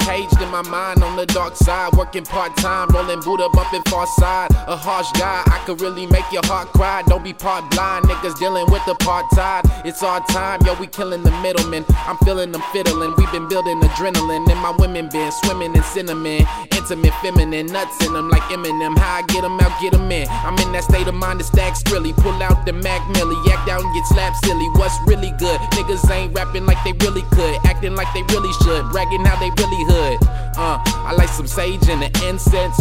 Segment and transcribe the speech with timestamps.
[0.00, 4.06] Caged in my mind on the dark side, working part time, rolling Buddha bumping far
[4.18, 4.50] side.
[4.66, 7.02] A harsh guy, I could really make your heart cry.
[7.06, 9.64] Don't be part blind, niggas dealing with the part tide.
[9.84, 11.84] It's our time, yo, we killing the middlemen.
[12.06, 14.50] I'm feeling them fiddling, we been building adrenaline.
[14.50, 16.46] And my women been swimming in cinnamon,
[16.80, 18.96] intimate, feminine, nuts in them like Eminem.
[18.96, 20.26] How I get them out, get them in.
[20.28, 22.16] I'm in that state of mind to stack skrilly.
[22.16, 24.68] Pull out the Mac Millie, act out and get slapped silly.
[24.80, 25.60] What's really good?
[25.76, 29.50] Niggas ain't rapping like they really could, acting like they really should, bragging how they
[29.60, 30.18] really hood.
[30.56, 32.80] Uh, I like some sage and the incense.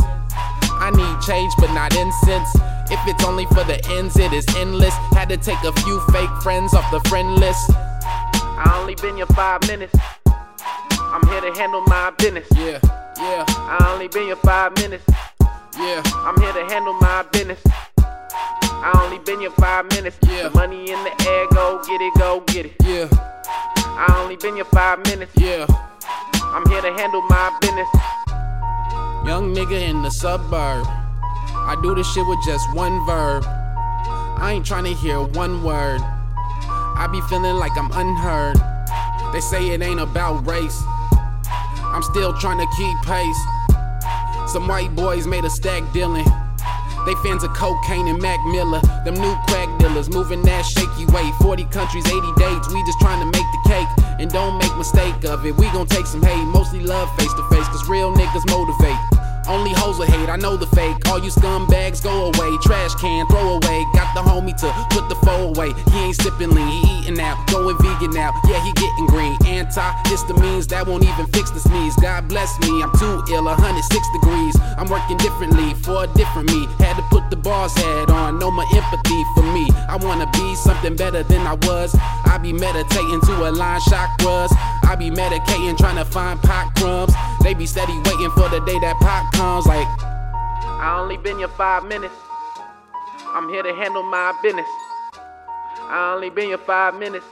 [0.79, 2.49] I need change, but not incense.
[2.89, 4.93] If it's only for the ends, it is endless.
[5.11, 7.69] Had to take a few fake friends off the friend list.
[7.75, 9.95] I only been here five minutes.
[11.11, 12.47] I'm here to handle my business.
[12.55, 12.79] Yeah,
[13.19, 13.45] yeah.
[13.47, 15.03] I only been here five minutes.
[15.77, 17.61] Yeah, I'm here to handle my business.
[17.97, 20.17] I only been here five minutes.
[20.25, 22.75] Yeah, the money in the air, go get it, go get it.
[22.83, 23.07] Yeah,
[23.85, 25.31] I only been here five minutes.
[25.35, 25.65] Yeah,
[26.43, 27.89] I'm here to handle my business.
[29.25, 30.85] Young nigga in the suburb.
[30.87, 33.43] I do this shit with just one verb.
[33.45, 36.01] I ain't trying to hear one word.
[36.01, 38.57] I be feeling like I'm unheard.
[39.33, 40.81] They say it ain't about race.
[41.93, 43.41] I'm still trying to keep pace.
[44.47, 46.25] Some white boys made a stack dealing.
[47.05, 48.81] They fans of cocaine and Mac Miller.
[49.05, 51.31] Them new crack dealers moving that shaky way.
[51.41, 52.71] 40 countries, 80 dates.
[52.73, 53.87] We just trying to make the cake.
[54.19, 55.55] And don't make mistake of it.
[55.55, 56.45] We gon' take some hate.
[56.45, 57.65] Mostly love face to face.
[57.67, 59.08] Cause real niggas motivate.
[59.49, 60.95] Only hoes will hate, I know the fake.
[61.09, 62.57] All you scumbags, go away.
[62.61, 63.85] Trash can, throw away.
[63.93, 65.73] Got the homie to put the foe away.
[65.91, 67.43] He ain't sipping lean, he eating now.
[67.47, 69.35] Going vegan now, yeah, he getting green.
[69.49, 71.95] Antihistamines that won't even fix the sneeze.
[71.95, 74.55] God bless me, I'm too ill, 106 degrees.
[74.77, 76.67] I'm working differently for a different me.
[76.77, 78.65] Had to put the boss head on, no more
[80.01, 81.95] wanna be something better than I was.
[82.25, 84.51] I be meditating to align chakras.
[84.83, 87.13] I be medicating, trying to find pot crumbs.
[87.43, 89.65] They be steady waiting for the day that pop comes.
[89.65, 89.87] Like,
[90.81, 92.15] I only been here five minutes.
[93.27, 94.67] I'm here to handle my business.
[95.91, 97.25] I only been here five minutes.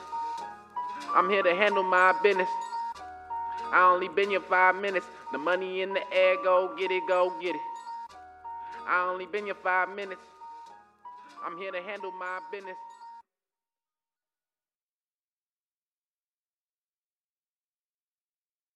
[1.16, 2.50] I'm here to handle my business.
[3.72, 5.06] I only been here five minutes.
[5.32, 7.62] The money in the air, go get it, go get it.
[8.88, 10.22] I only been here five minutes.
[11.48, 12.76] I'm here to handle my business.